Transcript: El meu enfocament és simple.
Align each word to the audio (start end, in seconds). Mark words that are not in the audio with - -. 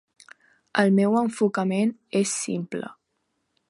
El 0.83 0.95
meu 1.01 1.19
enfocament 1.21 1.95
és 2.23 2.35
simple. 2.47 2.87